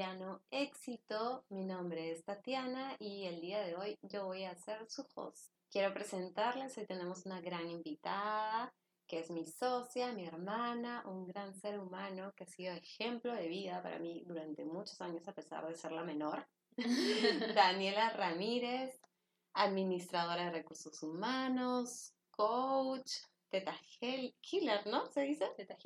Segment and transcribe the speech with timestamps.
[0.00, 1.44] mediano éxito.
[1.50, 5.52] Mi nombre es Tatiana y el día de hoy yo voy a ser su host.
[5.70, 8.72] Quiero presentarles, hoy tenemos una gran invitada
[9.06, 13.48] que es mi socia, mi hermana, un gran ser humano que ha sido ejemplo de
[13.48, 16.46] vida para mí durante muchos años a pesar de ser la menor.
[17.54, 18.98] Daniela Ramírez,
[19.52, 23.16] administradora de recursos humanos, coach,
[23.50, 23.78] teta
[24.40, 25.04] killer, ¿no?
[25.08, 25.52] ¿Se dice?
[25.58, 25.76] Teta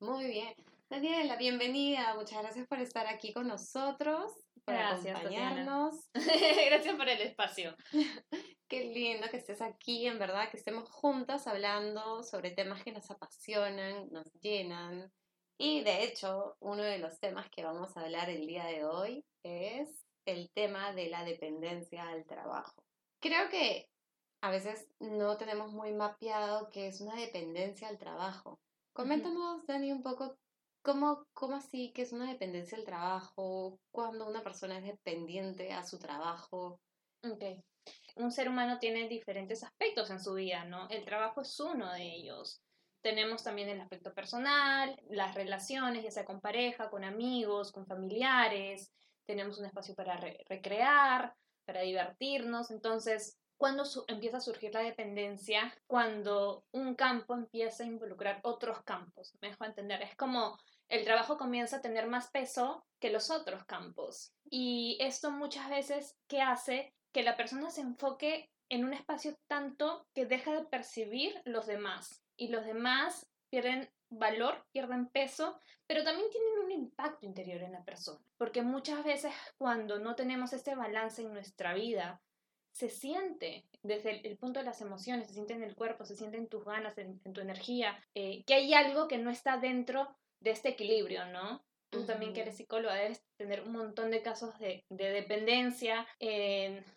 [0.00, 0.75] Muy bien.
[0.88, 2.14] Daniela, bienvenida.
[2.14, 4.32] Muchas gracias por estar aquí con nosotros,
[4.64, 6.08] por gracias, acompañarnos.
[6.14, 7.76] gracias por el espacio.
[8.68, 13.10] Qué lindo que estés aquí, en verdad, que estemos juntas hablando sobre temas que nos
[13.10, 15.10] apasionan, nos llenan.
[15.58, 19.24] Y de hecho, uno de los temas que vamos a hablar el día de hoy
[19.42, 22.84] es el tema de la dependencia al trabajo.
[23.20, 23.88] Creo que
[24.40, 28.60] a veces no tenemos muy mapeado qué es una dependencia al trabajo.
[28.92, 30.36] Coméntanos, Dani, un poco
[30.86, 33.80] ¿Cómo, ¿Cómo así que es una dependencia del trabajo?
[33.90, 36.80] ¿Cuándo una persona es dependiente a su trabajo?
[37.24, 37.42] Ok.
[38.14, 40.88] Un ser humano tiene diferentes aspectos en su vida, ¿no?
[40.88, 42.62] El trabajo es uno de ellos.
[43.02, 48.92] Tenemos también el aspecto personal, las relaciones, ya sea con pareja, con amigos, con familiares.
[49.24, 50.16] Tenemos un espacio para
[50.48, 51.34] recrear,
[51.64, 52.70] para divertirnos.
[52.70, 55.74] Entonces, ¿cuándo empieza a surgir la dependencia?
[55.88, 59.34] Cuando un campo empieza a involucrar otros campos.
[59.40, 60.00] Me dejo entender.
[60.02, 60.56] Es como
[60.88, 64.32] el trabajo comienza a tener más peso que los otros campos.
[64.48, 70.06] Y esto muchas veces que hace que la persona se enfoque en un espacio tanto
[70.14, 72.22] que deja de percibir los demás.
[72.36, 77.84] Y los demás pierden valor, pierden peso, pero también tienen un impacto interior en la
[77.84, 78.20] persona.
[78.36, 82.20] Porque muchas veces cuando no tenemos este balance en nuestra vida,
[82.72, 86.36] se siente desde el, punto de las emociones, se siente en el cuerpo, se siente
[86.36, 90.50] en tus ganas, en, tu energía, eh, que hay algo que no está dentro de
[90.50, 91.64] este equilibrio, ¿no?
[91.90, 96.06] Tú también que eres psicóloga debes tener un montón de casos de, dependencia,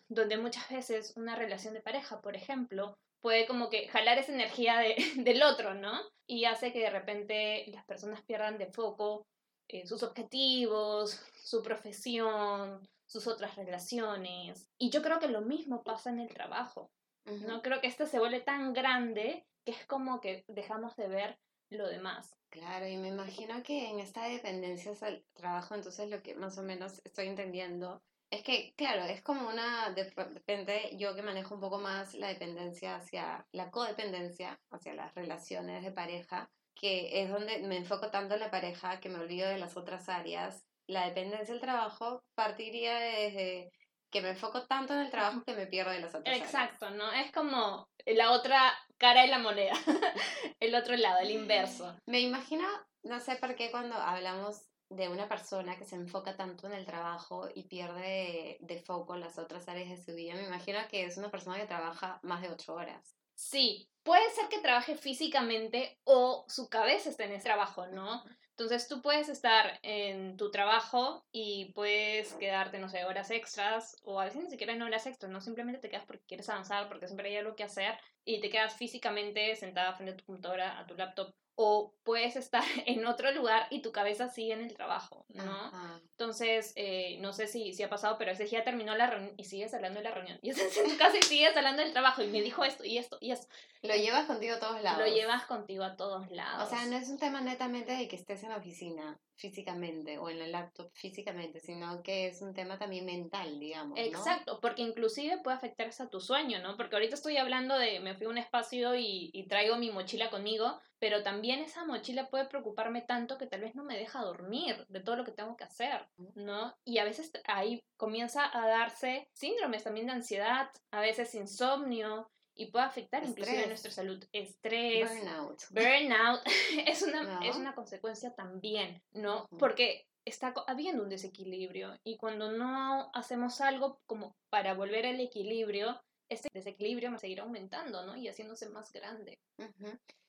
[0.08, 4.78] donde muchas veces una relación de pareja, por ejemplo, puede como que jalar esa energía
[4.78, 6.00] de, del otro, ¿no?
[6.26, 9.26] Y hace que de repente las personas pierdan de foco
[9.72, 14.68] eh, sus objetivos, su profesión, sus otras relaciones.
[14.78, 16.90] Y yo creo que lo mismo pasa en el trabajo,
[17.24, 17.62] ¿no?
[17.62, 21.38] Creo que este se vuelve tan grande que es como que dejamos de ver
[21.70, 22.36] lo demás.
[22.50, 26.62] Claro, y me imagino que en esta dependencia al trabajo, entonces lo que más o
[26.62, 31.60] menos estoy entendiendo es que, claro, es como una, de repente yo que manejo un
[31.60, 37.58] poco más la dependencia hacia, la codependencia, hacia las relaciones de pareja, que es donde
[37.58, 40.64] me enfoco tanto en la pareja que me olvido de las otras áreas.
[40.86, 43.72] La dependencia del trabajo partiría desde
[44.10, 47.12] que me enfoco tanto en el trabajo que me pierdo de las otras Exacto, ¿no?
[47.12, 49.72] Es como la otra cara de la moneda,
[50.60, 51.96] el otro lado, el inverso.
[52.06, 52.64] Me imagino,
[53.02, 56.84] no sé por qué cuando hablamos de una persona que se enfoca tanto en el
[56.84, 61.16] trabajo y pierde de, foco las otras áreas de su vida, me imagino que es
[61.16, 63.16] una persona que trabaja más de ocho horas.
[63.34, 68.22] Sí, puede ser que trabaje físicamente o su cabeza esté en ese trabajo, ¿no?
[68.60, 74.20] Entonces tú puedes estar en tu trabajo y puedes quedarte, no sé, horas extras o
[74.20, 77.06] a veces ni siquiera en horas extras, no simplemente te quedas porque quieres avanzar, porque
[77.06, 80.86] siempre hay algo que hacer y te quedas físicamente sentada frente a tu computadora, a
[80.86, 85.26] tu laptop o puedes estar en otro lugar y tu cabeza sigue en el trabajo,
[85.28, 85.70] ¿no?
[86.12, 89.44] Entonces, eh, no sé si, si ha pasado, pero ese ya terminó la reunión y
[89.44, 90.38] sigues hablando de la reunión.
[90.40, 92.96] Y estás en tu casa y sigues hablando del trabajo y me dijo esto y
[92.96, 93.46] esto y esto.
[93.82, 95.06] Lo llevas contigo a todos lados.
[95.06, 96.66] Lo llevas contigo a todos lados.
[96.66, 100.28] O sea, no es un tema netamente de que estés en la oficina físicamente o
[100.28, 103.98] en el laptop físicamente, sino que es un tema también mental, digamos.
[103.98, 106.76] Exacto, porque inclusive puede afectarse a tu sueño, ¿no?
[106.76, 110.30] Porque ahorita estoy hablando de, me fui a un espacio y, y traigo mi mochila
[110.30, 114.84] conmigo, pero también esa mochila puede preocuparme tanto que tal vez no me deja dormir
[114.88, 116.74] de todo lo que tengo que hacer, ¿no?
[116.84, 122.66] Y a veces ahí comienza a darse síndromes también de ansiedad, a veces insomnio, y
[122.66, 124.22] puede afectar inclusive nuestra salud.
[124.32, 125.62] Estrés, burnout.
[125.70, 126.42] Burnout
[126.86, 129.48] es, una, es una consecuencia también, ¿no?
[129.58, 136.02] Porque está habiendo un desequilibrio y cuando no hacemos algo como para volver al equilibrio,
[136.28, 138.14] ese desequilibrio va a seguir aumentando, ¿no?
[138.14, 139.38] Y haciéndose más grande.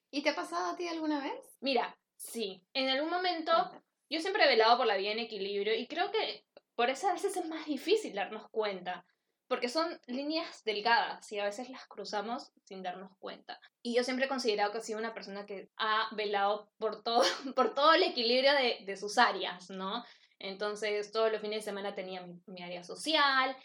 [0.09, 1.57] ¿Y te ha pasado a ti alguna vez?
[1.59, 2.63] Mira, sí.
[2.73, 3.51] En algún momento,
[4.09, 6.45] yo siempre he velado por la vida en equilibrio y creo que
[6.75, 9.05] por eso a veces es más difícil darnos cuenta
[9.51, 13.59] porque son líneas delgadas y a veces las cruzamos sin darnos cuenta.
[13.81, 17.21] Y yo siempre he considerado que he sido una persona que ha velado por todo,
[17.53, 20.06] por todo el equilibrio de, sus áreas, ¿no?
[20.39, 23.57] Entonces, todos los fines de semana tenía mi, área social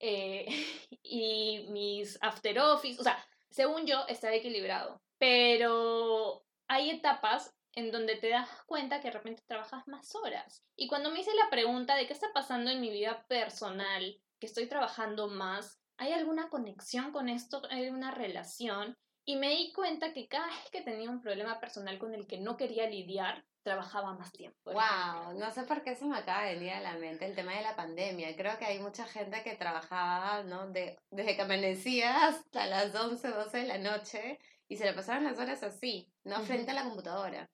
[0.00, 0.46] eh,
[1.02, 5.02] y mis after office, o sea, según yo, estaba equilibrado.
[5.18, 10.64] Pero hay etapas en donde te das cuenta que de repente trabajas más horas.
[10.74, 14.48] Y cuando me hice la pregunta de qué está pasando en mi vida personal, que
[14.48, 17.62] estoy trabajando más, ¿hay alguna conexión con esto?
[17.70, 18.94] ¿Hay una relación?
[19.24, 22.38] Y me di cuenta que cada vez que tenía un problema personal con el que
[22.38, 24.58] no quería lidiar, trabajaba más tiempo.
[24.64, 27.54] Wow, no sé por qué se me acaba de venir a la mente el tema
[27.54, 28.36] de la pandemia.
[28.36, 30.68] Creo que hay mucha gente que trabajaba, ¿no?
[30.70, 34.38] De, desde que amanecía hasta las 11, 12 de la noche
[34.68, 36.38] y se le pasaban las horas así, ¿no?
[36.42, 37.50] Frente a la computadora.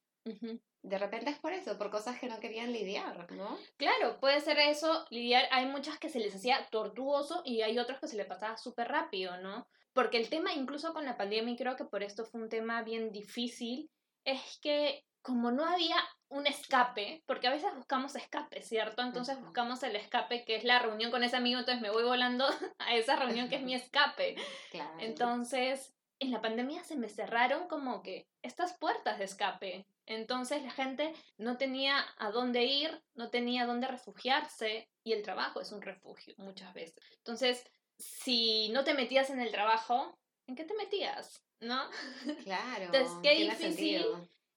[0.83, 3.59] De repente es por eso, por cosas que no querían lidiar, ¿no?
[3.77, 5.47] Claro, puede ser eso, lidiar.
[5.51, 8.89] Hay muchas que se les hacía tortuoso y hay otros que se les pasaba súper
[8.89, 9.67] rápido, ¿no?
[9.93, 12.83] Porque el tema, incluso con la pandemia, y creo que por esto fue un tema
[12.83, 13.91] bien difícil,
[14.25, 15.97] es que como no había
[16.29, 19.03] un escape, porque a veces buscamos escape, ¿cierto?
[19.03, 22.47] Entonces buscamos el escape que es la reunión con ese amigo, entonces me voy volando
[22.79, 24.37] a esa reunión que es mi escape.
[24.71, 24.95] Claro.
[25.01, 29.87] Entonces, en la pandemia se me cerraron como que estas puertas de escape.
[30.11, 35.23] Entonces la gente no tenía a dónde ir, no tenía a dónde refugiarse y el
[35.23, 36.97] trabajo es un refugio muchas veces.
[37.19, 37.65] Entonces,
[37.97, 40.19] si no te metías en el trabajo,
[40.49, 41.47] ¿en qué te metías?
[41.61, 41.89] ¿No?
[42.45, 42.87] Claro.
[42.87, 44.05] Entonces, qué difícil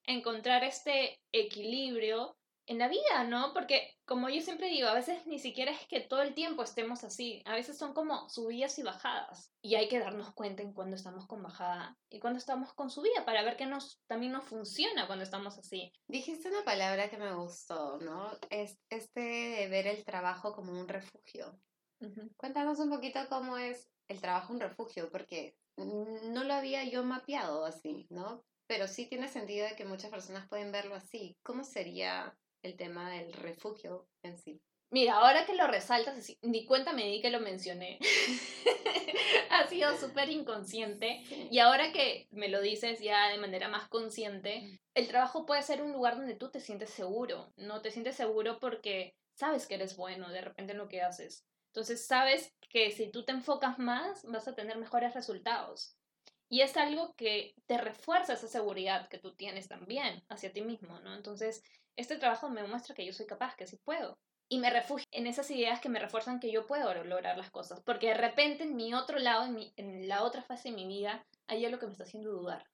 [0.02, 3.52] encontrar este equilibrio en la vida, ¿no?
[3.52, 7.04] Porque como yo siempre digo, a veces ni siquiera es que todo el tiempo estemos
[7.04, 10.96] así, a veces son como subidas y bajadas y hay que darnos cuenta en cuando
[10.96, 15.06] estamos con bajada y cuando estamos con subida para ver que nos también nos funciona
[15.06, 15.92] cuando estamos así.
[16.06, 18.30] Dijiste una palabra que me gustó, ¿no?
[18.50, 21.58] Es este de ver el trabajo como un refugio.
[22.36, 27.64] Cuéntanos un poquito cómo es el trabajo un refugio, porque no lo había yo mapeado
[27.64, 28.44] así, ¿no?
[28.66, 31.36] Pero sí tiene sentido de que muchas personas pueden verlo así.
[31.42, 34.60] ¿Cómo sería el tema del refugio en sí?
[34.90, 37.98] Mira, ahora que lo resaltas, ni cuenta me di que lo mencioné.
[39.50, 41.22] ha sido súper inconsciente.
[41.50, 45.82] Y ahora que me lo dices ya de manera más consciente, el trabajo puede ser
[45.82, 47.52] un lugar donde tú te sientes seguro.
[47.56, 51.44] No te sientes seguro porque sabes que eres bueno de repente en lo que haces.
[51.68, 55.96] Entonces sabes que si tú te enfocas más, vas a tener mejores resultados.
[56.48, 61.00] Y es algo que te refuerza esa seguridad que tú tienes también hacia ti mismo,
[61.00, 61.14] ¿no?
[61.14, 61.62] Entonces,
[61.96, 64.18] este trabajo me muestra que yo soy capaz, que sí puedo.
[64.48, 67.80] Y me refugio en esas ideas que me refuerzan que yo puedo lograr las cosas.
[67.80, 71.24] Porque de repente en mi otro lado, en, en la otra fase de mi vida,
[71.46, 72.66] hay algo que me está haciendo dudar.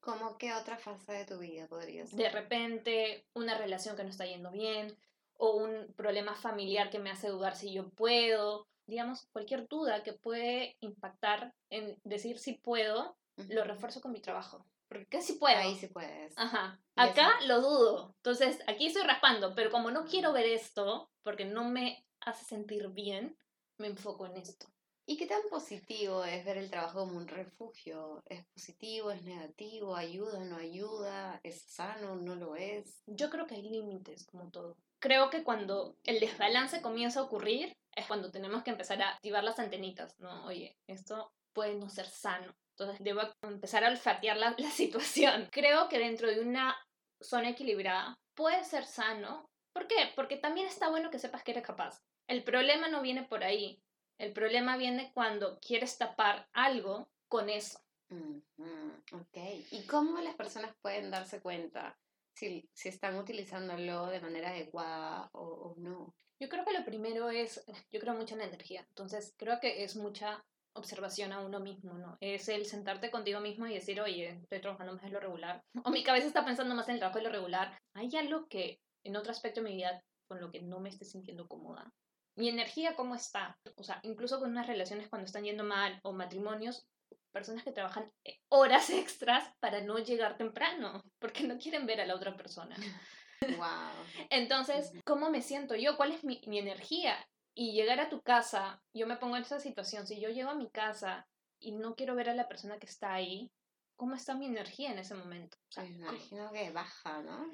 [0.00, 2.18] ¿Cómo qué otra fase de tu vida podría ser?
[2.18, 4.96] De repente, una relación que no está yendo bien,
[5.38, 10.12] o un problema familiar que me hace dudar si yo puedo, digamos, cualquier duda que
[10.12, 14.64] puede impactar en decir si puedo, lo refuerzo con mi trabajo.
[14.88, 15.56] Porque ¿qué si puedo?
[15.56, 16.32] Ahí sí puedes.
[16.36, 16.80] Ajá.
[16.94, 18.14] Acá lo dudo.
[18.18, 22.88] Entonces, aquí estoy raspando, pero como no quiero ver esto, porque no me hace sentir
[22.88, 23.36] bien,
[23.78, 24.66] me enfoco en esto.
[25.08, 28.22] ¿Y qué tan positivo es ver el trabajo como un refugio?
[28.26, 29.10] ¿Es positivo?
[29.12, 29.94] ¿Es negativo?
[29.94, 30.44] ¿Ayuda?
[30.44, 31.40] ¿No ayuda?
[31.44, 32.16] ¿Es sano?
[32.16, 33.02] ¿No lo es?
[33.06, 37.76] Yo creo que hay límites, como todo creo que cuando el desbalance comienza a ocurrir
[37.96, 40.46] es cuando tenemos que empezar a activar las antenitas, ¿no?
[40.46, 42.54] Oye, esto puede no ser sano.
[42.70, 45.48] Entonces debo empezar a olfatear la, la situación.
[45.50, 46.76] Creo que dentro de una
[47.20, 49.50] zona equilibrada puede ser sano.
[49.72, 50.12] ¿Por qué?
[50.14, 52.02] Porque también está bueno que sepas que eres capaz.
[52.28, 53.82] El problema no viene por ahí.
[54.18, 57.80] El problema viene cuando quieres tapar algo con eso.
[58.10, 59.38] ok.
[59.70, 61.98] ¿Y cómo las personas pueden darse cuenta
[62.36, 66.14] si, si están utilizándolo de manera adecuada o, no.
[66.38, 69.84] Yo creo que lo primero es, yo creo mucho en la energía, entonces creo que
[69.84, 72.18] es mucha observación a uno mismo, ¿no?
[72.20, 75.90] Es el sentarte contigo mismo y decir, oye, estoy trabajando más en lo regular, o
[75.90, 77.78] mi cabeza está pensando más en el trabajo de lo regular.
[77.94, 81.04] ¿Hay algo que en otro aspecto de mi vida con lo que no me esté
[81.04, 81.90] sintiendo cómoda?
[82.36, 83.58] Mi energía, ¿cómo está?
[83.76, 86.86] O sea, incluso con unas relaciones cuando están yendo mal o matrimonios,
[87.32, 92.06] personas que trabajan eh, horas extras para no llegar temprano, porque no quieren ver a
[92.06, 92.76] la otra persona.
[93.40, 93.90] Wow.
[94.30, 95.96] Entonces, ¿cómo me siento yo?
[95.96, 97.16] ¿Cuál es mi, mi, energía?
[97.54, 100.54] Y llegar a tu casa, yo me pongo en esa situación, si yo llego a
[100.54, 101.26] mi casa
[101.58, 103.50] y no quiero ver a la persona que está ahí,
[103.96, 105.56] ¿cómo está mi energía en ese momento?
[105.76, 107.46] O me imagino que baja, ¿no?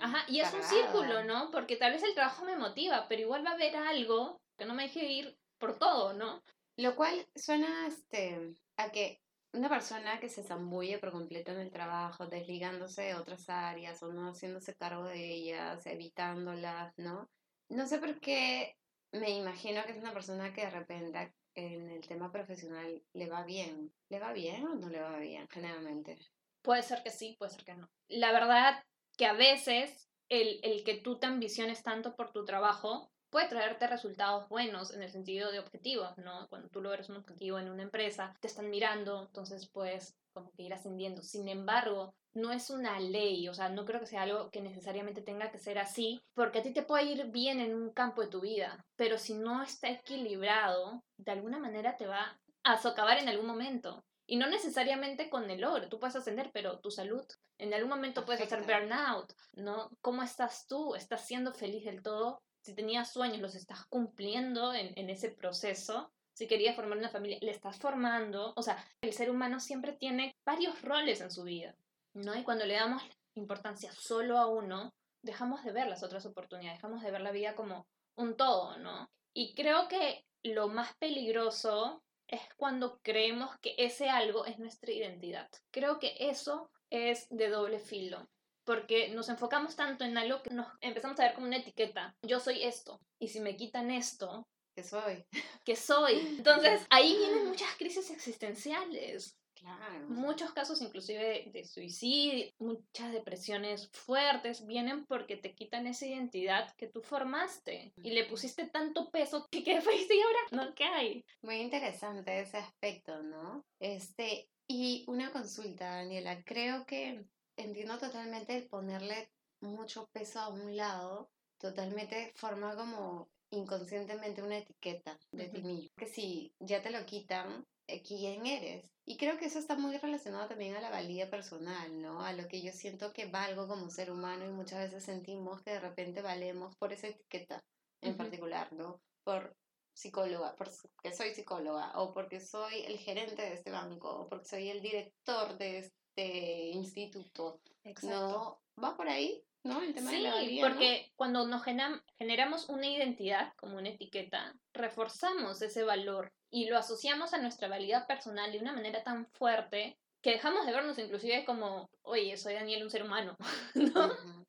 [0.00, 1.50] Ajá, y es un círculo, ¿no?
[1.50, 4.74] Porque tal vez el trabajo me motiva, pero igual va a haber algo que no
[4.74, 6.42] me deje ir por todo, ¿no?
[6.76, 9.20] Lo cual suena este, a que
[9.52, 14.12] una persona que se zambulle por completo en el trabajo, desligándose de otras áreas o
[14.12, 17.28] no haciéndose cargo de ellas, evitándolas, ¿no?
[17.68, 18.76] No sé por qué
[19.12, 23.42] me imagino que es una persona que de repente en el tema profesional le va
[23.44, 23.92] bien.
[24.08, 26.18] ¿Le va bien o no le va bien generalmente?
[26.62, 27.90] Puede ser que sí, puede ser que no.
[28.08, 28.84] La verdad
[29.16, 33.86] que a veces el, el que tú te ambiciones tanto por tu trabajo puede traerte
[33.86, 36.48] resultados buenos en el sentido de objetivos, ¿no?
[36.48, 40.62] Cuando tú logras un objetivo en una empresa, te están mirando, entonces puedes como que
[40.62, 41.22] ir ascendiendo.
[41.22, 45.22] Sin embargo, no es una ley, o sea, no creo que sea algo que necesariamente
[45.22, 48.28] tenga que ser así, porque a ti te puede ir bien en un campo de
[48.28, 53.28] tu vida, pero si no está equilibrado, de alguna manera te va a socavar en
[53.28, 54.04] algún momento.
[54.30, 57.24] Y no necesariamente con el logro, tú puedes ascender, pero tu salud,
[57.56, 59.90] en algún momento puedes hacer burnout, ¿no?
[60.02, 60.94] ¿Cómo estás tú?
[60.94, 62.42] ¿Estás siendo feliz del todo?
[62.68, 66.12] Si tenías sueños, los estás cumpliendo en, ese proceso.
[66.34, 68.52] Si querías formar una familia, le estás formando.
[68.56, 71.74] O sea, el ser humano siempre tiene varios roles en su vida,
[72.12, 72.36] ¿no?
[72.36, 77.02] Y cuando le damos importancia solo a uno, dejamos de ver las otras oportunidades, dejamos
[77.02, 79.08] de ver la vida como un todo, ¿no?
[79.32, 85.48] Y creo que lo más peligroso es cuando creemos que ese algo es nuestra identidad.
[85.70, 88.28] Creo que eso es de doble filo,
[88.68, 92.14] porque nos enfocamos tanto en algo que nos empezamos a ver como una etiqueta.
[92.20, 94.46] Yo soy esto, y si me quitan esto,
[94.76, 95.24] ¿Qué soy?
[95.64, 96.18] ¿qué soy?
[96.38, 99.38] Entonces ahí vienen muchas crisis existenciales.
[99.54, 100.06] Claro.
[100.10, 106.88] Muchos casos inclusive de suicidio, muchas depresiones fuertes vienen porque te quitan esa identidad que
[106.88, 111.24] tú formaste y le pusiste tanto peso que qué fuiste y ahora no cae.
[111.40, 113.64] Muy interesante ese aspecto, ¿no?
[113.80, 117.24] Este, y una consulta, Daniela, creo que
[117.58, 125.18] entiendo totalmente el ponerle mucho peso a un lado, totalmente forma como inconscientemente una etiqueta
[125.32, 128.92] de ti mismo, que si ya te lo quitan, eh, ¿quién eres?
[129.04, 132.22] Y creo que eso está muy relacionado también a la valía personal, ¿no?
[132.22, 135.72] A lo que yo siento que valgo como ser humano y muchas veces sentimos que
[135.72, 137.64] de repente valemos por esa etiqueta
[138.02, 138.18] en Ujú.
[138.18, 139.00] particular, ¿no?
[139.24, 139.56] Por
[139.94, 144.68] psicóloga, porque soy psicóloga, o porque soy el gerente de este banco, o porque soy
[144.68, 147.60] el director de este instituto.
[148.02, 149.80] No, va por ahí, ¿no?
[149.80, 150.68] El tema de Sí, la valía, ¿no?
[150.68, 157.32] porque cuando nos generamos una identidad como una etiqueta, reforzamos ese valor y lo asociamos
[157.32, 161.88] a nuestra valía personal de una manera tan fuerte que dejamos de vernos inclusive como,
[162.02, 163.36] oye, soy Daniel, un ser humano,
[163.74, 164.06] ¿no?
[164.06, 164.46] Ujú.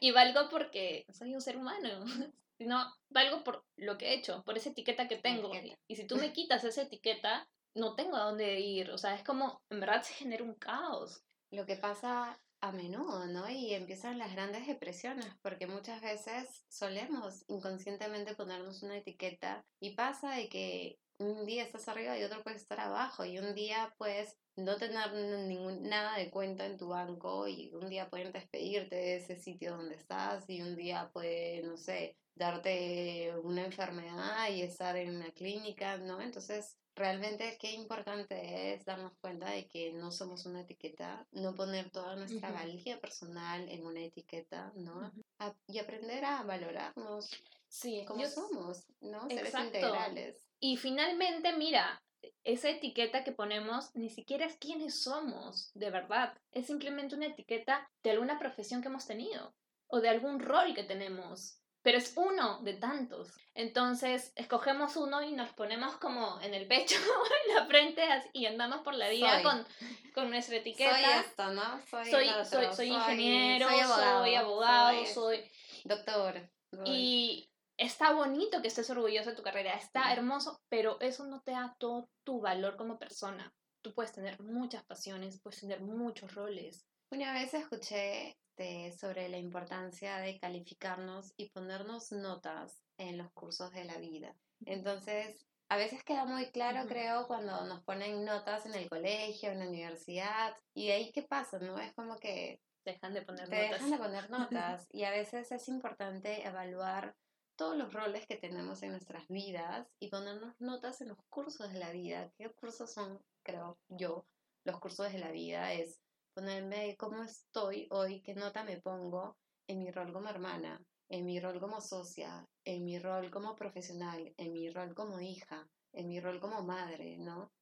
[0.00, 2.04] Y valgo porque soy un ser humano.
[2.58, 5.52] No, valgo por lo que he hecho, por esa etiqueta que tengo.
[5.52, 5.80] Etiqueta.
[5.88, 8.90] Y si tú me quitas esa etiqueta, no tengo a dónde ir.
[8.90, 11.22] O sea, es como, en verdad se genera un caos.
[11.50, 13.50] Lo que pasa a menudo, ¿no?
[13.50, 20.36] Y empiezan las grandes depresiones, porque muchas veces solemos inconscientemente ponernos una etiqueta y pasa
[20.36, 24.36] de que un día estás arriba y otro puede estar abajo y un día puedes
[24.56, 29.16] no tener ningún, nada de cuenta en tu banco y un día pueden despedirte de
[29.16, 34.96] ese sitio donde estás y un día puede, no sé, darte una enfermedad y estar
[34.96, 36.20] en una clínica, ¿no?
[36.20, 41.90] Entonces, realmente qué importante es darnos cuenta de que no somos una etiqueta, no poner
[41.90, 45.10] toda nuestra valía personal en una etiqueta, ¿no?
[45.38, 47.30] A- y aprender a valorarnos
[47.68, 49.28] Sí, como yo- somos, ¿no?
[49.28, 49.66] Seres Exacto.
[49.78, 50.44] integrales.
[50.60, 52.02] Y finalmente, mira,
[52.44, 56.38] esa etiqueta que ponemos ni siquiera es quiénes somos, de verdad.
[56.52, 59.54] Es simplemente una etiqueta de alguna profesión que hemos tenido
[59.88, 61.58] o de algún rol que tenemos.
[61.82, 63.32] Pero es uno de tantos.
[63.54, 66.96] Entonces, escogemos uno y nos ponemos como en el pecho,
[67.48, 69.66] en la frente y andamos por la vida con,
[70.14, 70.94] con nuestra etiqueta.
[70.94, 71.80] Soy esto, ¿no?
[71.90, 75.50] Soy, soy, soy, otro, soy ingeniero, soy soy abogado, soy
[75.84, 76.48] doctor.
[76.86, 81.52] Y está bonito que estés orgulloso de tu carrera, está hermoso, pero eso no te
[81.52, 83.52] da todo tu valor como persona.
[83.82, 86.86] Tú puedes tener muchas pasiones, puedes tener muchos roles.
[87.12, 93.70] Una vez escuché este, sobre la importancia de calificarnos y ponernos notas en los cursos
[93.72, 94.34] de la vida.
[94.64, 96.88] Entonces, a veces queda muy claro, Ujú.
[96.88, 101.22] creo, cuando nos ponen notas en el colegio, en la universidad, y de ahí qué
[101.22, 101.78] pasa, ¿no?
[101.78, 103.72] Es como que Dejan de poner te notas.
[103.72, 107.14] dejan de poner notas y a veces es importante evaluar
[107.56, 111.78] todos los roles que tenemos en nuestras vidas y ponernos notas en los cursos de
[111.78, 112.32] la vida.
[112.38, 114.26] ¿Qué cursos son, creo yo,
[114.64, 115.72] los cursos de la vida?
[115.74, 116.01] Es
[116.34, 119.36] ponerme cómo estoy hoy, qué nota me pongo
[119.66, 124.32] en mi rol como hermana, en mi rol como socia, en mi rol como profesional,
[124.36, 127.52] en mi rol como hija, en mi rol como madre, ¿no?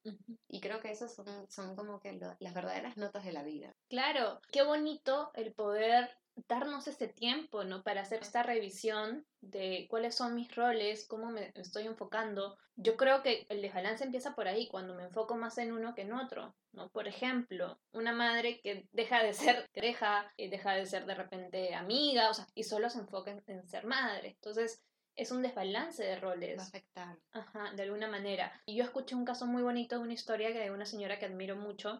[0.48, 3.74] Y creo que esas son, son como que lo- las verdaderas notas de la vida.
[3.88, 6.10] Claro, qué bonito el poder
[6.49, 7.82] darnos este tiempo, ¿no?
[7.82, 12.56] Para hacer esta revisión de cuáles son mis roles, cómo me estoy enfocando.
[12.76, 16.02] Yo creo que el desbalance empieza por ahí, cuando me enfoco más en uno que
[16.02, 16.88] en otro, ¿no?
[16.90, 21.75] Por ejemplo, una madre que deja de ser, deja, eh, deja de ser de repente
[21.75, 24.30] amiga, o sea, y solo se enfoca en, en ser madre.
[24.30, 24.82] Entonces,
[25.16, 26.59] es un desbalance de Va a roles.
[26.61, 27.18] afectar.
[27.32, 28.52] Ajá, de alguna manera.
[28.64, 31.56] Y yo escuché un caso muy bonito de una historia de una señora que admiro
[31.56, 31.99] mucho.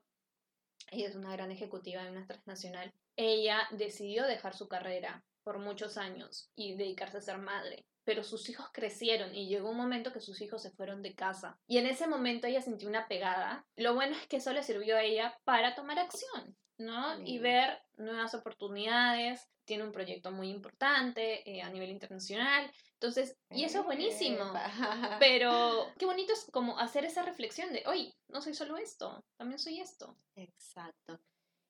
[0.91, 2.93] Ella es una gran ejecutiva de una transnacional.
[3.23, 7.87] Ella decidió dejar su carrera por muchos años y dedicarse a ser madre.
[8.03, 11.61] pero sus hijos crecieron y llegó un momento que sus hijos se fueron de casa.
[11.69, 13.67] Y en ese momento ella sintió una pegada.
[13.77, 17.21] Lo bueno es que eso le sirvió a ella para tomar acción, ¿no?
[17.21, 19.49] Y ver nuevas oportunidades.
[19.65, 22.73] Tiene un proyecto muy importante eh, a nivel internacional.
[22.95, 24.51] Entonces, y eso es buenísimo.
[25.21, 29.59] Pero qué bonito es como hacer esa reflexión de, oye, no soy solo esto, también
[29.61, 30.17] soy esto.
[30.35, 31.21] Exacto.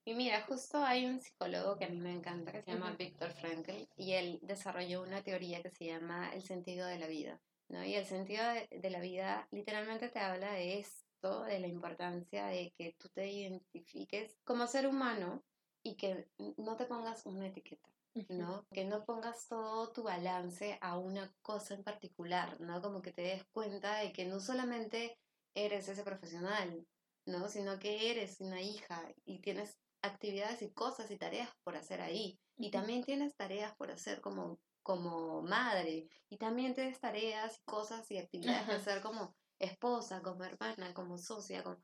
[0.05, 3.33] Y mira, justo hay un psicólogo que a mí me encanta, que se llama Viktor
[3.33, 7.85] Frankl, y él desarrolló una teoría que se llama el sentido de la vida, ¿no?
[7.85, 12.47] Y el sentido de, de la vida literalmente te habla de esto, de la importancia
[12.47, 15.45] de que tú te identifiques como ser humano
[15.83, 17.89] y que no te pongas una etiqueta.
[18.29, 18.67] ¿no?
[18.73, 22.83] Que no pongas todo tu balance a una cosa en particular, ¿no?
[22.83, 25.17] Como que te des cuenta de que no solamente
[25.55, 26.87] eres ese profesional,
[27.27, 27.49] ¿no?
[27.49, 32.39] Sino que eres una hija y tienes actividades y cosas y tareas por hacer ahí.
[32.57, 36.09] Y también tienes tareas por hacer como, como madre.
[36.29, 41.63] Y también tienes tareas, cosas y actividades por hacer como esposa, como hermana, como socia,
[41.63, 41.83] como...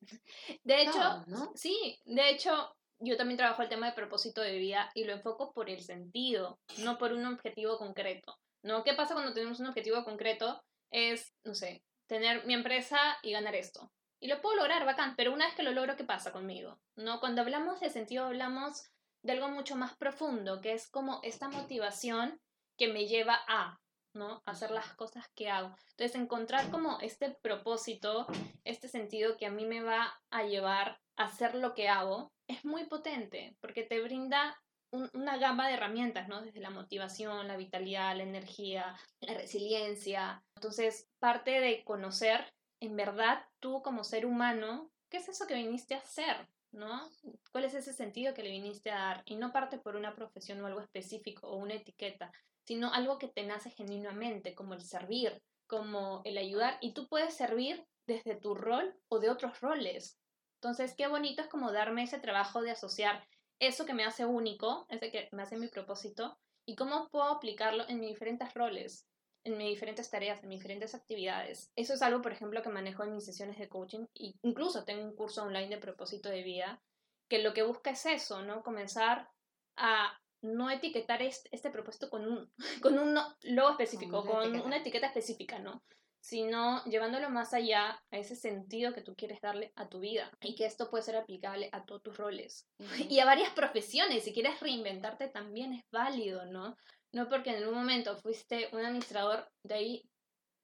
[0.64, 1.52] De hecho, ¿no?
[1.54, 5.52] sí, de hecho, yo también trabajo el tema de propósito de vida y lo enfoco
[5.52, 8.38] por el sentido, no por un objetivo concreto.
[8.62, 8.82] ¿No?
[8.82, 10.62] ¿Qué pasa cuando tenemos un objetivo concreto?
[10.90, 13.92] Es, no sé, tener mi empresa y ganar esto.
[14.20, 16.78] Y lo puedo lograr, bacán, pero una vez que lo logro, ¿qué pasa conmigo?
[16.96, 17.20] ¿No?
[17.20, 18.90] Cuando hablamos de sentido, hablamos
[19.22, 22.40] de algo mucho más profundo, que es como esta motivación
[22.76, 23.78] que me lleva a,
[24.14, 24.42] ¿no?
[24.46, 25.74] Hacer las cosas que hago.
[25.90, 28.26] Entonces, encontrar como este propósito,
[28.64, 32.64] este sentido que a mí me va a llevar a hacer lo que hago, es
[32.64, 34.56] muy potente, porque te brinda
[34.90, 36.40] una gama de herramientas, ¿no?
[36.40, 40.42] Desde la motivación, la vitalidad, la energía, la resiliencia.
[40.56, 45.94] Entonces, parte de conocer en verdad tú como ser humano, ¿qué es eso que viniste
[45.94, 46.48] a hacer?
[46.70, 47.08] ¿No?
[47.50, 49.22] ¿Cuál es ese sentido que le viniste a dar?
[49.24, 52.30] Y no parte por una profesión o algo específico o una etiqueta,
[52.64, 56.76] sino algo que te nace genuinamente, como el servir, como el ayudar.
[56.80, 60.18] Y tú puedes servir desde tu rol o de otros roles.
[60.56, 63.26] Entonces, qué bonito es como darme ese trabajo de asociar
[63.60, 67.88] eso que me hace único, ese que me hace mi propósito, y cómo puedo aplicarlo
[67.88, 69.08] en mis diferentes roles,
[69.44, 71.70] en mis diferentes tareas, en mis diferentes actividades.
[71.76, 75.04] Eso es algo, por ejemplo, que manejo en mis sesiones de coaching, e incluso tengo
[75.04, 76.82] un curso online de propósito de vida,
[77.28, 78.62] que lo que busca es eso, ¿no?
[78.62, 79.28] Comenzar
[79.76, 85.06] a no etiquetar este, este propósito con un, con un logo específico, con una etiqueta
[85.06, 85.82] específica, ¿no?
[86.20, 90.54] sino llevándolo más allá a ese sentido que tú quieres darle a tu vida y
[90.54, 92.68] que esto puede ser aplicable a todos tus roles
[93.08, 94.24] y a varias profesiones.
[94.24, 96.76] Si quieres reinventarte también es válido, ¿no?
[97.12, 100.10] No porque en un momento fuiste un administrador, de ahí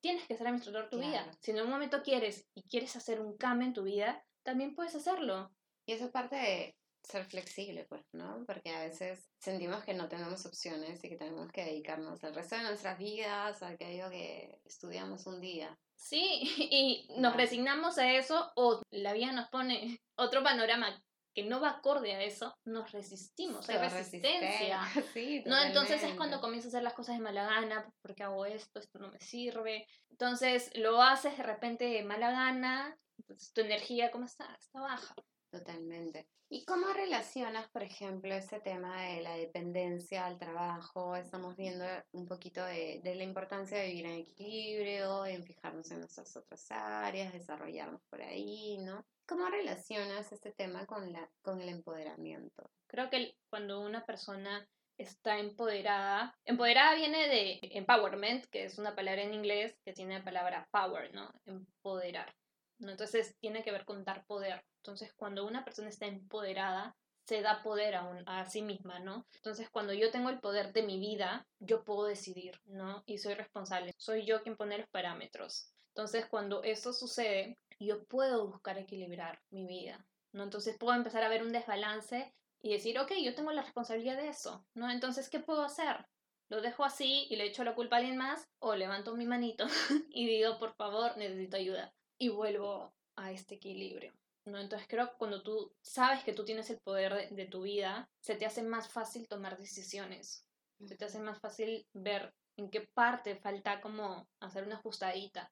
[0.00, 1.30] tienes que ser administrador tu vida.
[1.40, 4.94] Si en un momento quieres y quieres hacer un cambio en tu vida, también puedes
[4.94, 5.50] hacerlo.
[5.87, 8.44] Y eso es parte de ser flexible, pues, ¿no?
[8.46, 12.57] Porque a veces sentimos que no tenemos opciones y que tenemos que dedicarnos el resto
[12.57, 15.78] de nuestras vidas a aquello que estudiamos un día.
[15.94, 21.02] Sí, y nos resignamos a eso o la vida nos pone otro panorama
[21.34, 24.80] que no va acorde a eso, nos resistimos, hay resistencia.
[25.12, 25.60] Sí, ¿no?
[25.60, 28.98] Entonces es cuando comienzas a hacer las cosas de mala gana, porque hago esto, esto
[28.98, 29.86] no me sirve.
[30.10, 34.54] Entonces lo haces de repente de mala gana, entonces tu energía, ¿cómo está?
[34.58, 35.14] Está baja.
[35.54, 36.26] Totalmente.
[36.48, 41.14] ¿Y cómo relacionas, por ejemplo, ese tema de la dependencia al trabajo?
[41.14, 46.00] Estamos viendo un poquito de, de, la importancia de vivir en equilibrio, en fijarnos en
[46.00, 49.06] nuestras otras áreas, desarrollarnos por ahí, ¿no?
[49.26, 52.68] ¿Cómo relacionas este tema con, la, con el empoderamiento?
[52.88, 59.22] Creo que cuando una persona está empoderada, empoderada viene de empowerment, que es una palabra
[59.22, 61.32] en inglés que tiene la palabra power, ¿no?
[61.46, 62.34] Empoderar.
[62.78, 62.90] ¿No?
[62.90, 64.64] Entonces tiene que ver con dar poder.
[64.78, 69.26] Entonces cuando una persona está empoderada, se da poder a, a sí misma, ¿no?
[69.37, 73.02] Entonces cuando yo tengo el poder de mi vida, yo puedo decidir, ¿no?
[73.06, 73.94] Y soy responsable.
[73.96, 75.72] Soy yo quien pone los parámetros.
[75.88, 80.42] Entonces cuando eso sucede, yo puedo buscar equilibrar mi vida, ¿no?
[80.42, 82.34] Entonces puedo empezar a ver un desbalance
[82.64, 84.90] y decir, ok, yo tengo la responsabilidad de eso, ¿no?
[84.90, 86.06] Entonces, ¿qué puedo hacer?
[86.48, 88.48] ¿Lo dejo así y le echo la culpa a alguien más?
[88.58, 89.66] ¿O levanto mi manito
[90.10, 91.92] y digo, por favor, necesito ayuda?
[92.18, 94.12] Y vuelvo a este equilibrio.
[94.44, 94.59] ¿no?
[94.59, 98.37] Entonces creo que cuando tú sabes que tú tienes el poder de, tu vida, se
[98.37, 100.46] te hace más fácil tomar decisiones.
[100.85, 105.50] Se te hace más fácil ver en qué parte falta como hacer una ajustadita.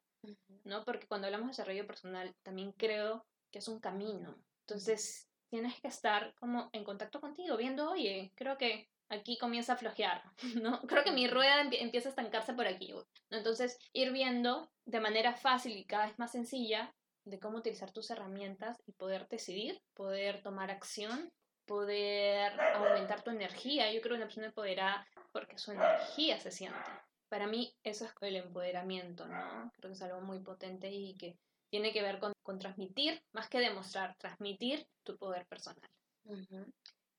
[0.64, 0.84] ¿no?
[0.84, 4.36] Porque cuando hablamos de desarrollo personal, también creo que es un camino.
[4.60, 9.76] Entonces, tienes que estar como en contacto contigo, viendo, oye, creo que aquí comienza a
[9.76, 10.22] flojear,
[10.62, 10.80] ¿no?
[10.82, 12.94] Creo que mi rueda empieza a estancarse por aquí.
[13.30, 16.94] Entonces, ir viendo de manera fácil y cada vez más sencilla
[17.24, 21.32] de cómo utilizar tus herramientas y poder decidir, poder tomar acción,
[21.66, 23.92] poder aumentar tu energía.
[23.92, 26.90] Yo creo que una persona empoderada porque su energía se siente.
[27.28, 29.72] Para mí eso es el empoderamiento, ¿no?
[29.76, 31.38] Creo que es algo muy potente y que
[31.70, 35.88] tiene que ver con, con transmitir, más que demostrar, transmitir tu poder personal.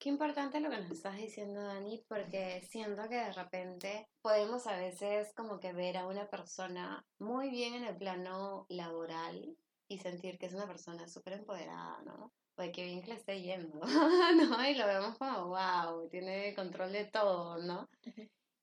[0.03, 4.75] Qué importante lo que nos estás diciendo, Dani, porque siento que de repente podemos a
[4.75, 9.55] veces como que ver a una persona muy bien en el plano laboral
[9.87, 12.33] y sentir que es una persona súper empoderada, ¿no?
[12.57, 13.79] Oye, qué bien que le esté yendo,
[14.59, 14.67] ¿no?
[14.67, 17.89] Y lo vemos como, wow, tiene control de todo, ¿no?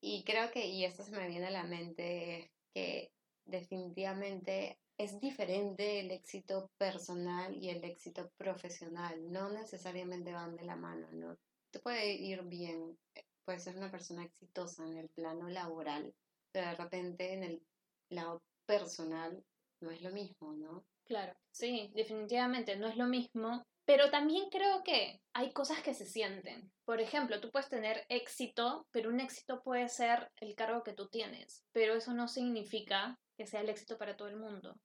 [0.03, 3.15] Y creo que, y esto se me viene a la mente, que
[3.47, 9.33] definitivamente es diferente el éxito personal y el éxito profesional.
[9.33, 11.39] No necesariamente van de la mano, ¿no?
[11.71, 16.15] Te puede ir bien, eh, puedes ser una persona exitosa en el plano laboral,
[16.53, 17.63] pero de repente en el
[18.11, 19.43] lado personal
[19.81, 20.85] no es lo mismo, ¿no?
[21.05, 26.05] Claro, sí, definitivamente no es lo mismo, pero también creo que hay cosas que se
[26.05, 26.71] sienten.
[26.85, 31.09] Por ejemplo, tú puedes tener éxito, pero un éxito puede ser el cargo que tú
[31.09, 34.77] tienes, pero eso no significa que sea el éxito para todo el mundo.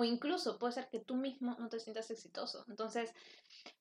[0.00, 2.64] O incluso puede ser que tú mismo no te sientas exitoso.
[2.70, 3.12] Entonces,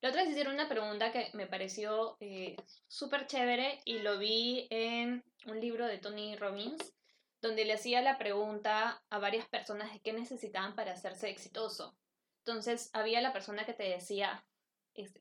[0.02, 2.58] la otra vez hicieron una pregunta que me pareció eh,
[2.90, 6.94] súper chévere y lo vi en un libro de Tony Robbins,
[7.42, 11.96] donde le hacía la pregunta a varias personas de qué necesitaban para hacerse exitoso.
[12.40, 14.46] Entonces, había la persona que te decía,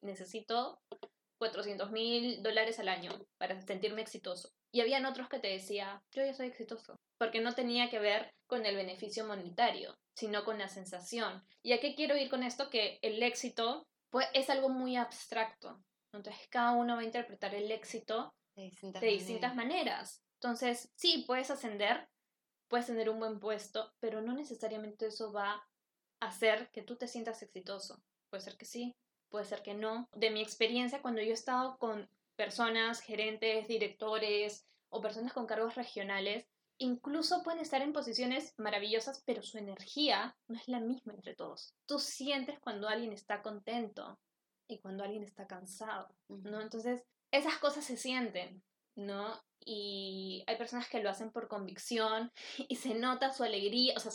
[0.02, 0.82] necesito
[1.38, 4.50] 400 mil dólares al año para sentirme exitoso.
[4.72, 8.34] Y habían otros que te decía, yo ya soy exitoso, porque no tenía que ver
[8.48, 11.44] con el beneficio monetario, sino con la sensación.
[11.62, 12.70] ¿Y a qué quiero ir con esto?
[12.70, 15.80] Que el éxito pues, es algo muy abstracto.
[16.12, 20.24] Entonces cada uno va a interpretar el éxito de distintas, maneras.
[20.34, 22.08] Entonces, sí, puedes ascender,
[22.68, 25.52] puedes tener un buen puesto, pero no necesariamente eso va
[26.20, 28.02] a hacer que tú te sientas exitoso.
[28.30, 28.96] Puede ser que sí,
[29.28, 30.08] puede ser que no.
[30.12, 35.74] De mi experiencia, cuando yo he estado con personas, gerentes, directores o personas con cargos
[35.74, 36.46] regionales,
[36.78, 41.74] incluso pueden estar en posiciones maravillosas, pero su energía no es la misma entre todos.
[41.86, 44.18] Tú sientes cuando alguien está contento
[44.68, 46.60] y cuando alguien está cansado, ¿no?
[46.60, 48.62] Entonces, esas cosas se sienten,
[48.94, 49.42] ¿no?
[49.64, 52.32] Y hay personas que lo hacen por convicción
[52.68, 54.12] y se nota su alegría, o sea,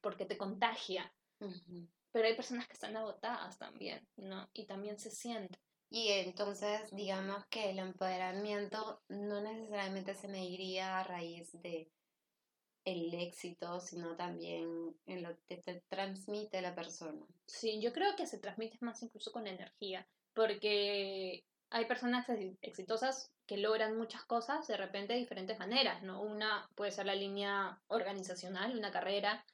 [0.00, 1.12] porque te contagia.
[2.12, 4.48] Pero hay personas que están agotadas también, ¿no?
[4.52, 5.58] Y también se siente.
[5.90, 11.90] Y entonces, digamos que el empoderamiento no necesariamente se mediría a raíz de
[12.84, 17.24] el éxito, sino también en lo que te transmite la persona.
[17.46, 22.26] Sí, yo creo que se transmite más incluso con energía, porque hay personas
[22.60, 26.22] exitosas que logran muchas cosas de repente de diferentes maneras, ¿no?
[26.22, 29.44] Una puede ser la línea organizacional, una carrera,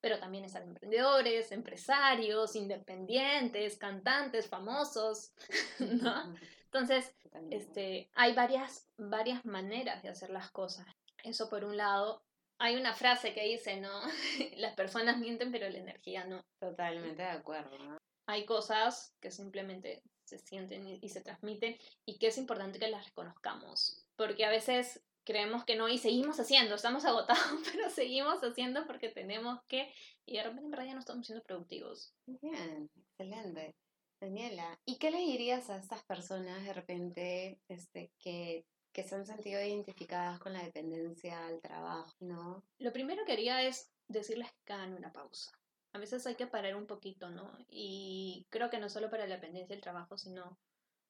[0.00, 5.32] pero también están emprendedores, empresarios, independientes, cantantes, famosos,
[5.78, 6.34] ¿no?
[6.64, 7.14] Entonces,
[7.50, 10.86] este, hay varias, varias maneras de hacer las cosas.
[11.24, 12.22] Eso por un lado.
[12.58, 14.00] Hay una frase que dice, ¿no?
[14.56, 16.44] Las personas mienten, pero la energía no.
[16.60, 17.98] Totalmente de acuerdo.
[18.26, 23.06] Hay cosas que simplemente se sienten y se transmiten y que es importante que las
[23.06, 24.04] reconozcamos.
[24.16, 29.08] Porque a veces creemos que no y seguimos haciendo, estamos agotados, pero seguimos haciendo porque
[29.08, 29.92] tenemos que
[30.26, 32.12] y de repente en verdad ya no estamos siendo productivos.
[32.26, 33.74] Bien, excelente.
[34.20, 39.26] Daniela, ¿y qué le dirías a estas personas de repente este, que, que se han
[39.26, 42.64] sentido identificadas con la dependencia al trabajo, no?
[42.78, 45.52] Lo primero que haría es decirles que hagan una pausa.
[45.92, 47.50] A veces hay que parar un poquito, ¿no?
[47.68, 50.58] Y creo que no solo para la dependencia del trabajo, sino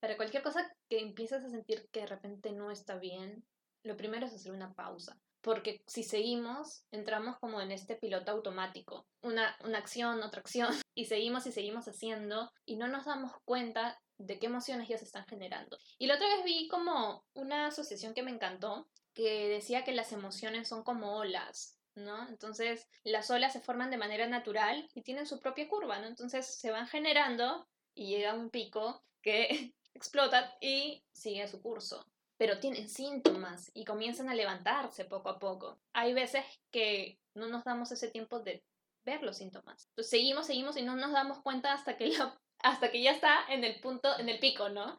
[0.00, 3.44] para cualquier cosa que empieces a sentir que de repente no está bien,
[3.82, 9.06] lo primero es hacer una pausa, porque si seguimos, entramos como en este piloto automático,
[9.22, 14.00] una, una acción, otra acción, y seguimos y seguimos haciendo y no nos damos cuenta
[14.18, 15.78] de qué emociones ya se están generando.
[15.98, 20.12] Y la otra vez vi como una asociación que me encantó, que decía que las
[20.12, 22.28] emociones son como olas, ¿no?
[22.28, 26.06] Entonces, las olas se forman de manera natural y tienen su propia curva, ¿no?
[26.06, 32.04] Entonces, se van generando y llega un pico que explota y sigue su curso
[32.38, 35.80] pero tienen síntomas y comienzan a levantarse poco a poco.
[35.92, 38.64] Hay veces que no nos damos ese tiempo de
[39.04, 39.88] ver los síntomas.
[39.88, 42.10] Entonces seguimos, seguimos y no nos damos cuenta hasta que,
[42.60, 44.98] hasta que ya está en el punto, en el pico, ¿no?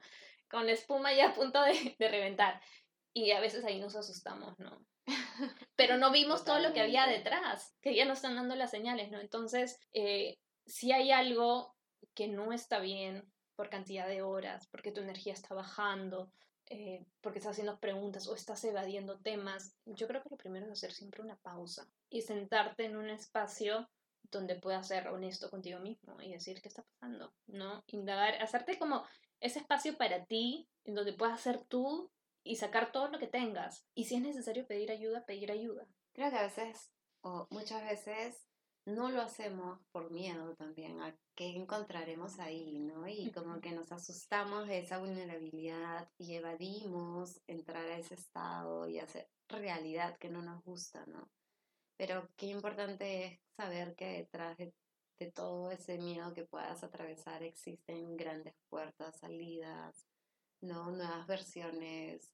[0.50, 2.62] Con la espuma ya a punto de, reventar.
[3.14, 4.86] Y a veces ahí nos asustamos, ¿no?
[5.76, 9.12] Pero no vimos todo lo que había detrás, que ya nos están dando las señales,
[9.12, 9.20] ¿no?
[9.20, 11.76] Entonces, eh, si hay algo
[12.14, 16.32] que no está bien por cantidad de horas, porque tu energía está bajando,
[16.72, 20.72] eh, porque estás haciendo preguntas o estás evadiendo temas, yo creo que lo primero es
[20.72, 23.90] hacer siempre una pausa y sentarte en un espacio
[24.32, 27.84] donde puedas ser honesto contigo mismo y decir qué está pasando, ¿no?
[27.88, 29.04] Indagar, hacerte como
[29.40, 32.12] ese espacio para ti, en donde puedas ser tú
[32.44, 33.86] y sacar todo lo que tengas.
[33.96, 35.88] Y si es necesario pedir ayuda, pedir ayuda.
[36.14, 38.50] creo que a veces, o muchas veces,
[38.86, 43.08] no lo hacemos por miedo también a qué encontraremos ahí, ¿no?
[43.08, 49.00] Y como que nos asustamos de esa vulnerabilidad y evadimos entrar a ese estado y
[49.00, 51.30] hacer realidad que no nos gusta, ¿no?
[52.00, 54.74] Pero qué importante es saber que detrás de,
[55.36, 60.08] todo ese miedo que puedas atravesar existen grandes puertas, salidas,
[60.62, 60.92] ¿no?
[60.92, 62.34] Nuevas versiones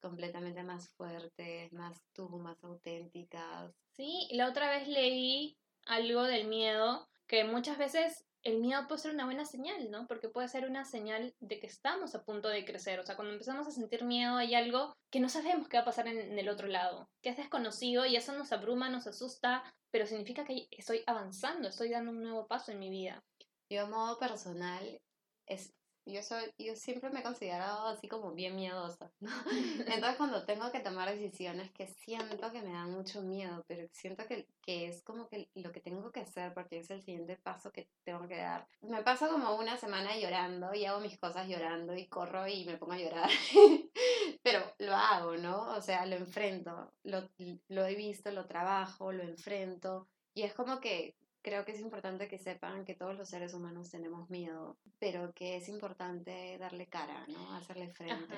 [0.00, 3.72] completamente más fuertes, más tú, más auténticas.
[3.92, 9.14] Sí, la otra vez leí algo del miedo que muchas veces el miedo puede ser
[9.14, 10.06] una buena señal, ¿no?
[10.06, 13.00] Porque puede ser una señal de que estamos a punto de crecer.
[13.00, 15.86] O sea, cuando empezamos a sentir miedo hay algo que no sabemos qué va a
[15.86, 20.06] pasar en, el otro lado, que es desconocido y eso nos abruma, nos asusta, pero
[20.06, 23.24] significa que estoy avanzando, estoy dando un nuevo paso en mi vida.
[23.70, 25.00] Yo a modo personal
[25.46, 25.72] es
[26.06, 29.30] yo, soy, yo siempre me he considerado así como bien miedosa, ¿no?
[29.86, 34.26] Entonces cuando tengo que tomar decisiones que siento que me dan mucho miedo, pero siento
[34.26, 37.72] que, que es como que lo que tengo que hacer porque es el siguiente paso
[37.72, 38.66] que tengo que dar.
[38.82, 42.76] Me paso como una semana llorando y hago mis cosas llorando y corro y me
[42.76, 43.30] pongo a llorar,
[44.42, 45.72] pero lo hago, ¿no?
[45.74, 47.28] O sea, lo enfrento, lo,
[47.68, 50.08] lo he visto, lo trabajo, lo enfrento.
[50.34, 53.90] Y es como que creo que es importante que sepan que todos los seres humanos
[53.90, 57.54] tenemos miedo, pero que es importante darle cara, ¿no?
[57.54, 58.34] Hacerle frente.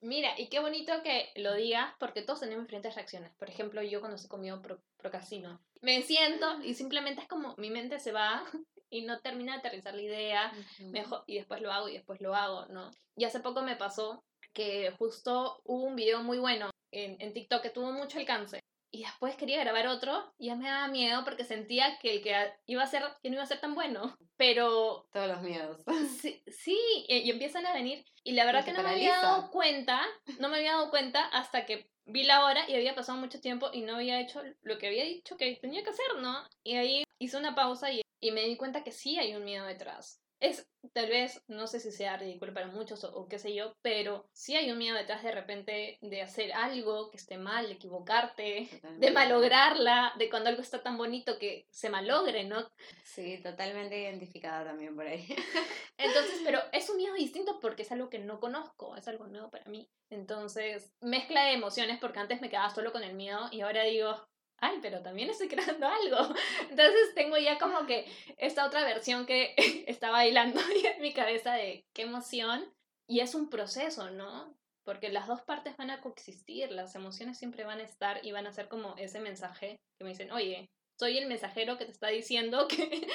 [0.00, 3.32] Mira, y qué bonito que lo digas porque todos tenemos diferentes reacciones.
[3.38, 5.60] Por ejemplo, yo cuando estoy comido pro procrastino.
[5.80, 8.44] Me siento y simplemente es como mi mente se va
[8.90, 12.34] y no termina de aterrizar la idea, mejor, y después lo hago y después lo
[12.34, 12.90] hago, ¿no?
[13.16, 17.62] Y hace poco me pasó que justo hubo un video muy bueno en, en TikTok
[17.62, 21.44] que tuvo mucho alcance y después quería grabar otro y ya me daba miedo porque
[21.44, 22.34] sentía que el que
[22.66, 25.82] iba a ser que no iba a ser tan bueno pero todos los miedos.
[26.20, 30.00] Sí, sí y, empiezan a venir y la verdad que no me había dado cuenta
[30.38, 33.70] no me había dado cuenta hasta que vi la hora y había pasado mucho tiempo
[33.72, 37.04] y no había hecho lo que había dicho que tenía que hacer no y ahí
[37.18, 40.68] hice una pausa y, y me di cuenta que sí hay un miedo detrás es
[40.92, 44.56] tal vez, no sé si sea ridículo para muchos o, qué sé yo, pero sí
[44.56, 49.10] hay un miedo detrás de repente de hacer algo que esté mal, de equivocarte, de
[49.10, 52.70] malograrla, de cuando algo está tan bonito que se malogre, ¿no?
[53.04, 55.26] Sí, totalmente identificada también por ahí.
[55.98, 59.50] Entonces, pero es un miedo distinto porque es algo que no conozco, es algo nuevo
[59.50, 59.90] para mí.
[60.10, 64.16] Entonces, mezcla de emociones porque antes me quedaba solo con el miedo y ahora digo,
[64.58, 66.34] ay, pero también estoy creando algo.
[66.70, 69.54] Entonces tengo ya como que esta otra versión que
[69.86, 72.64] está bailando en mi cabeza de qué emoción.
[73.06, 74.54] Y es un proceso, ¿no?
[74.84, 78.46] Porque las dos partes van a coexistir, las emociones siempre van a estar y van
[78.46, 80.68] a ser como ese mensaje que me dicen, oye,
[80.98, 83.08] soy el mensajero que te está diciendo que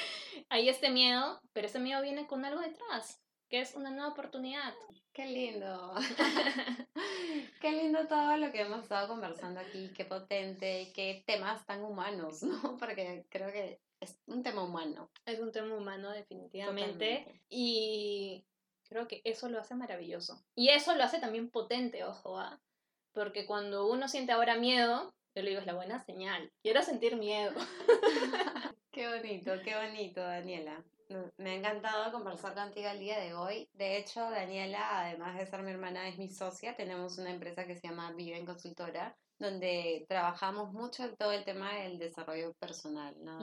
[0.48, 3.20] hay este miedo, pero ese miedo viene con algo detrás,
[3.54, 4.74] que es una nueva oportunidad.
[5.12, 5.94] Qué lindo.
[7.60, 11.84] qué lindo todo lo que hemos estado conversando aquí, qué potente y qué temas tan
[11.84, 12.76] humanos, ¿no?
[12.78, 15.08] Porque creo que es un tema humano.
[15.24, 18.44] Es un tema humano definitivamente y
[18.88, 20.44] creo que eso lo hace maravilloso.
[20.56, 22.60] Y eso lo hace también potente, ojo, ¿ah?
[23.12, 26.50] Porque cuando uno siente ahora miedo, yo le digo, es la buena señal.
[26.60, 27.52] Quiero sentir miedo.
[28.90, 30.84] qué bonito, qué bonito, Daniela.
[31.36, 33.68] Me ha encantado conversar contigo el día de hoy.
[33.72, 36.76] De hecho, Daniela, además de ser mi hermana, es mi socia.
[36.76, 41.74] Tenemos una empresa que se llama Viven Consultora, donde trabajamos mucho en todo el tema
[41.74, 43.38] del desarrollo personal, ¿no,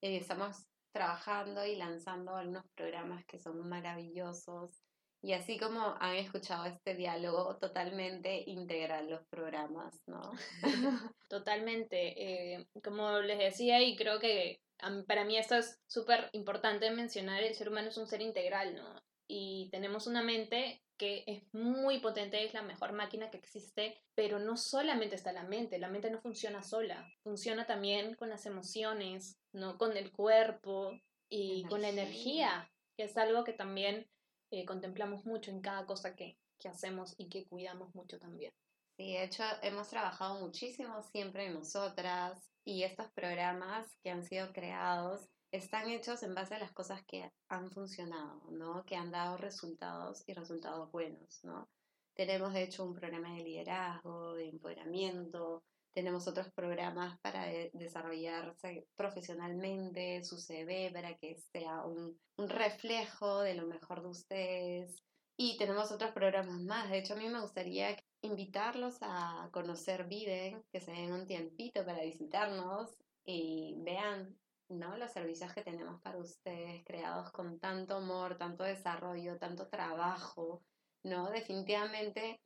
[0.00, 4.82] Y estamos trabajando y lanzando algunos programas que son maravillosos.
[5.20, 10.22] Y así como han escuchado este diálogo totalmente integral los programas, ¿no?
[11.28, 12.54] Totalmente.
[12.54, 14.60] Eh, como les decía, y creo que
[15.06, 19.02] para mí esto es súper importante mencionar, el ser humano es un ser integral, ¿no?
[19.26, 24.38] Y tenemos una mente que es muy potente, es la mejor máquina que existe, pero
[24.38, 29.38] no solamente está la mente, la mente no funciona sola, funciona también con las emociones,
[29.52, 29.78] ¿no?
[29.78, 34.10] Con el cuerpo y con la energía, que es algo que también
[34.50, 38.52] eh, contemplamos mucho en cada cosa que, que hacemos y que cuidamos mucho también.
[38.96, 44.52] Sí, de hecho hemos trabajado muchísimo siempre en nosotras y estos programas que han sido
[44.52, 48.84] creados están hechos en base a las cosas que han funcionado, ¿no?
[48.84, 51.66] Que han dado resultados y resultados buenos, ¿no?
[52.12, 60.22] Tenemos de hecho un programa de liderazgo, de empoderamiento, tenemos otros programas para desarrollarse profesionalmente,
[60.22, 65.02] su CV para que sea un, un reflejo de lo mejor de ustedes.
[65.40, 66.90] Y tenemos otros programas más.
[66.90, 71.86] De hecho, a mí me gustaría invitarlos a conocer Viven, que se den un tiempito
[71.86, 72.90] para visitarnos
[73.24, 74.36] y vean
[74.68, 74.96] ¿no?
[74.96, 80.64] los servicios que tenemos para ustedes, creados con tanto amor, tanto desarrollo, tanto trabajo,
[81.04, 81.30] ¿no?
[81.30, 82.40] Definitivamente,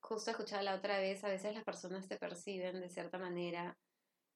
[0.00, 3.76] justo escuchaba la otra vez, a veces las personas te perciben de cierta manera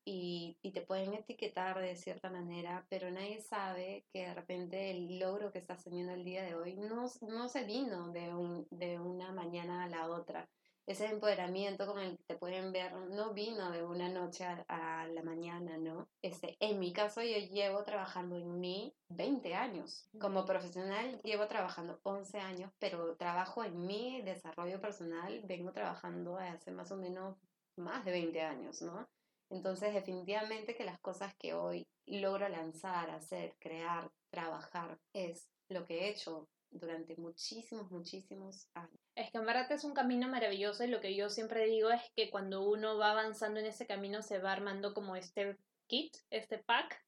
[0.04, 5.18] y, y, te pueden etiquetar de cierta manera, pero nadie sabe que de repente el
[5.18, 9.00] logro que estás teniendo el día de hoy no, no se vino de, un, de
[9.00, 10.48] una mañana a la otra.
[10.86, 15.22] Ese empoderamiento con el que te pueden ver no vino de una noche a, la
[15.22, 16.10] mañana, ¿no?
[16.20, 20.06] Este, en mi caso yo llevo trabajando en mí 20 años.
[20.20, 26.70] Como profesional llevo trabajando 11 años, pero trabajo en mi desarrollo personal, vengo trabajando hace
[26.70, 27.38] más o menos
[27.76, 29.08] más de 20 años, ¿no?
[29.54, 36.00] Entonces, definitivamente que las cosas que hoy logro lanzar, hacer, crear, trabajar, es lo que
[36.00, 38.98] he hecho durante muchísimos, muchísimos años.
[39.14, 42.02] Es que en verdad es un camino maravilloso y lo que yo siempre digo es
[42.16, 46.58] que cuando uno va avanzando en ese camino se va armando como este kit, este
[46.58, 47.00] pack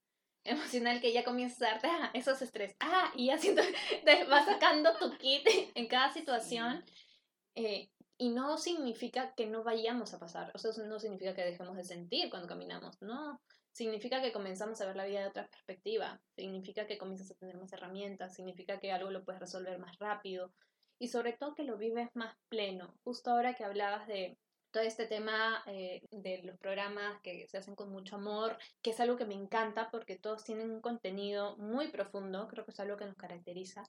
[0.44, 2.76] emocional que ya comienza a darte ah, esos estrés.
[2.78, 3.62] Ah, y haciendo,
[4.04, 6.84] te va sacando tu kit en cada situación.
[7.56, 11.76] Eh, y no significa que no vayamos a pasar, o sea, no significa que dejemos
[11.76, 13.40] de sentir cuando caminamos, no.
[13.72, 17.58] Significa que comenzamos a ver la vida de otra perspectiva, significa que comienzas a tener
[17.58, 20.54] más herramientas, significa que algo lo puedes resolver más rápido
[20.98, 22.94] y sobre todo que lo vives más pleno.
[23.04, 24.38] Justo ahora que hablabas de
[24.76, 29.00] todo este tema eh, de los programas que se hacen con mucho amor, que es
[29.00, 32.98] algo que me encanta porque todos tienen un contenido muy profundo, creo que es algo
[32.98, 33.84] que nos caracteriza,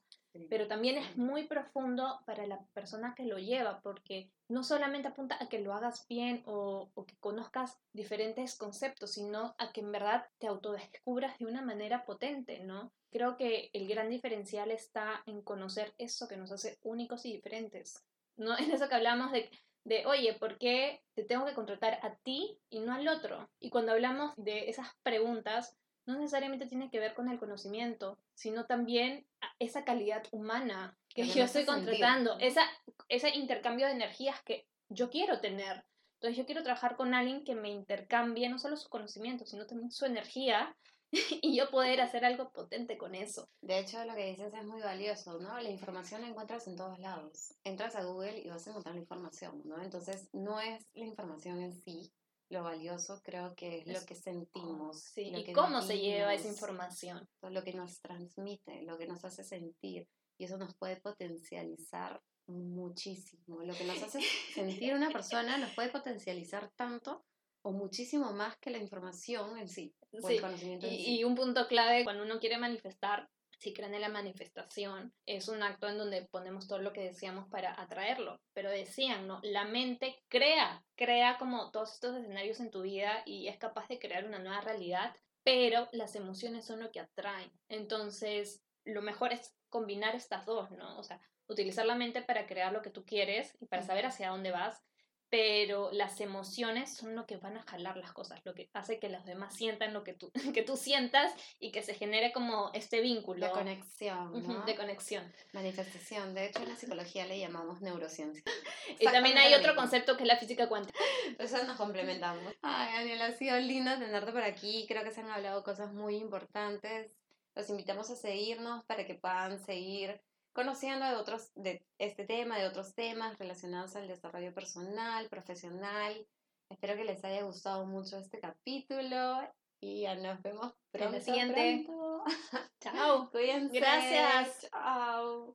[0.48, 5.36] pero también es muy profundo para la persona que lo lleva, porque no solamente apunta
[5.38, 9.92] a que lo hagas bien o, o que conozcas diferentes conceptos, sino a que en
[9.92, 12.94] verdad te autodescubras de una manera potente, ¿no?
[13.10, 18.02] Creo que el gran diferencial está en conocer eso que nos hace únicos y diferentes.
[18.38, 18.56] ¿no?
[18.58, 19.50] En eso que hablamos de
[19.88, 23.48] de, oye, ¿por qué te tengo que contratar a ti y no al otro?
[23.58, 28.66] Y cuando hablamos de esas preguntas, no necesariamente tiene que ver con el conocimiento, sino
[28.66, 29.26] también
[29.58, 32.62] esa calidad humana que yo estoy contratando, esa,
[33.08, 35.84] ese intercambio de energías que yo quiero tener.
[36.14, 39.90] Entonces yo quiero trabajar con alguien que me intercambie no solo su conocimiento, sino también
[39.90, 40.74] su energía
[41.42, 43.48] y yo poder hacer algo potente con eso.
[43.60, 45.58] De hecho, lo que dices es muy valioso, ¿no?
[45.60, 47.54] La información la encuentras en todos lados.
[47.64, 49.82] Entras a Google y vas a encontrar la información, ¿no?
[49.82, 52.12] Entonces, no es la información en sí
[52.50, 55.00] lo valioso, creo que es, lo que sentimos.
[55.00, 57.28] Sí, y cómo se lleva esa información.
[57.42, 60.08] Lo que nos transmite, lo que nos hace sentir.
[60.38, 63.62] Y eso nos puede potencializar muchísimo.
[63.62, 64.20] Lo que nos hace
[64.54, 67.24] sentir una persona nos puede potencializar tanto
[67.68, 71.18] o muchísimo más que la información en sí, o el conocimiento y, en sí.
[71.18, 73.28] Y un punto clave cuando uno quiere manifestar,
[73.58, 77.46] si creen en la manifestación, es un acto en donde ponemos todo lo que deseamos
[77.50, 78.40] para atraerlo.
[78.54, 79.40] Pero decían, ¿no?
[79.42, 83.98] La mente crea, crea como todos estos escenarios en tu vida y es capaz de
[83.98, 87.52] crear una nueva realidad, pero las emociones son lo que atraen.
[87.68, 90.98] Entonces, lo mejor es combinar estas dos, ¿no?
[90.98, 94.30] O sea, utilizar la mente para crear lo que tú quieres y para saber hacia
[94.30, 94.82] dónde vas,
[95.30, 99.08] pero las emociones son lo que van a jalar las cosas, lo que hace que
[99.08, 103.00] los demás sientan lo que tú, que tú sientas y que se genere como este
[103.00, 103.46] vínculo.
[103.46, 104.64] De conexión, ¿no?
[104.64, 105.32] De conexión.
[105.52, 106.34] Manifestación.
[106.34, 108.42] De hecho, en la psicología le llamamos neurociencia.
[108.98, 110.98] y también hay otro concepto que es la física cuántica.
[111.38, 112.54] Eso nos complementamos.
[112.62, 114.86] Ay, Daniela, ha sido lindo tenerte por aquí.
[114.88, 117.12] Creo que se han hablado cosas muy importantes.
[117.54, 120.20] Los invitamos a seguirnos para que puedan seguir
[120.58, 126.26] conociendo de otros de este tema, de otros temas relacionados al desarrollo personal, profesional.
[126.68, 129.38] Espero que les haya gustado mucho este capítulo
[129.80, 131.10] y ya nos vemos pronto.
[131.10, 131.86] En el siguiente.
[132.80, 133.30] Chao.
[133.30, 133.78] Cuídense.
[133.78, 134.68] Gracias.
[134.72, 135.46] Chao.